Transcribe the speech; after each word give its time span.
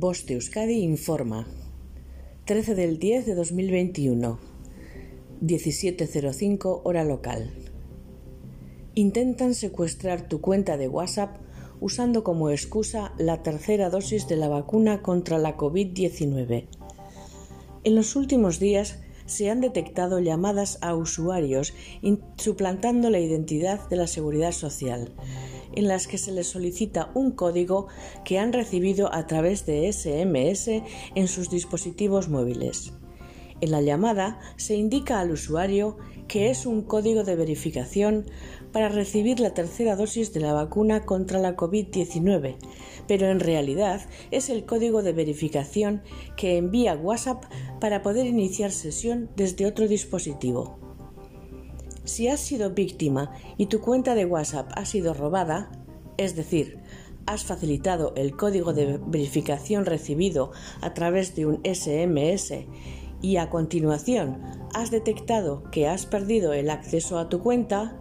Boste 0.00 0.34
Euskadi 0.34 0.74
informa. 0.84 1.48
13 2.44 2.76
del 2.76 3.00
10 3.00 3.26
de 3.26 3.34
2021. 3.34 4.38
17.05 5.42 6.82
hora 6.84 7.02
local. 7.02 7.50
Intentan 8.94 9.54
secuestrar 9.54 10.28
tu 10.28 10.40
cuenta 10.40 10.76
de 10.76 10.86
WhatsApp 10.86 11.38
usando 11.80 12.22
como 12.22 12.50
excusa 12.50 13.12
la 13.18 13.42
tercera 13.42 13.90
dosis 13.90 14.28
de 14.28 14.36
la 14.36 14.46
vacuna 14.46 15.02
contra 15.02 15.36
la 15.36 15.56
COVID-19. 15.56 16.68
En 17.82 17.94
los 17.96 18.14
últimos 18.14 18.60
días 18.60 19.00
se 19.26 19.50
han 19.50 19.60
detectado 19.60 20.20
llamadas 20.20 20.78
a 20.80 20.94
usuarios 20.94 21.74
suplantando 22.36 23.10
la 23.10 23.18
identidad 23.18 23.88
de 23.88 23.96
la 23.96 24.06
seguridad 24.06 24.52
social 24.52 25.12
en 25.74 25.88
las 25.88 26.06
que 26.06 26.18
se 26.18 26.32
les 26.32 26.48
solicita 26.48 27.10
un 27.14 27.32
código 27.32 27.88
que 28.24 28.38
han 28.38 28.52
recibido 28.52 29.12
a 29.14 29.26
través 29.26 29.66
de 29.66 29.92
SMS 29.92 30.82
en 31.14 31.28
sus 31.28 31.50
dispositivos 31.50 32.28
móviles. 32.28 32.92
En 33.60 33.72
la 33.72 33.80
llamada 33.80 34.38
se 34.56 34.76
indica 34.76 35.18
al 35.20 35.32
usuario 35.32 35.96
que 36.28 36.50
es 36.50 36.66
un 36.66 36.82
código 36.82 37.24
de 37.24 37.34
verificación 37.34 38.26
para 38.72 38.88
recibir 38.88 39.40
la 39.40 39.54
tercera 39.54 39.96
dosis 39.96 40.32
de 40.32 40.40
la 40.40 40.52
vacuna 40.52 41.04
contra 41.04 41.40
la 41.40 41.56
COVID-19, 41.56 42.56
pero 43.08 43.26
en 43.28 43.40
realidad 43.40 44.02
es 44.30 44.50
el 44.50 44.66
código 44.66 45.02
de 45.02 45.12
verificación 45.12 46.02
que 46.36 46.58
envía 46.58 46.94
WhatsApp 46.94 47.44
para 47.80 48.02
poder 48.02 48.26
iniciar 48.26 48.70
sesión 48.70 49.30
desde 49.36 49.66
otro 49.66 49.88
dispositivo. 49.88 50.87
Si 52.08 52.26
has 52.26 52.40
sido 52.40 52.70
víctima 52.70 53.32
y 53.58 53.66
tu 53.66 53.82
cuenta 53.82 54.14
de 54.14 54.24
WhatsApp 54.24 54.70
ha 54.74 54.86
sido 54.86 55.12
robada, 55.12 55.70
es 56.16 56.34
decir, 56.34 56.78
has 57.26 57.44
facilitado 57.44 58.14
el 58.16 58.34
código 58.34 58.72
de 58.72 58.98
verificación 59.06 59.84
recibido 59.84 60.50
a 60.80 60.94
través 60.94 61.36
de 61.36 61.44
un 61.44 61.60
SMS 61.64 62.64
y 63.20 63.36
a 63.36 63.50
continuación 63.50 64.40
has 64.72 64.90
detectado 64.90 65.64
que 65.70 65.86
has 65.86 66.06
perdido 66.06 66.54
el 66.54 66.70
acceso 66.70 67.18
a 67.18 67.28
tu 67.28 67.40
cuenta, 67.40 68.00